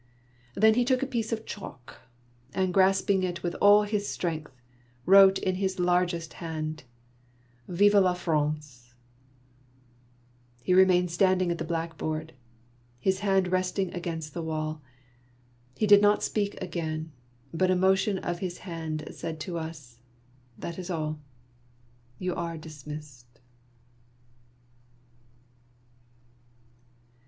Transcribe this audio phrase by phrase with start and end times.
[0.55, 2.01] Then he took a piece of chalk,
[2.55, 4.51] and grasping it with all his strength,
[5.05, 6.85] wrote in his largest hand,
[7.67, 8.95] —"Vive La France!"
[10.63, 12.33] He remained standing at the blackboard,
[12.99, 14.81] his head resting against the wall.
[15.77, 17.11] He did not speak again,
[17.53, 19.99] but a motion of his hand said to us,
[20.57, 21.19] —"That is all.
[22.17, 23.39] You are dismissed."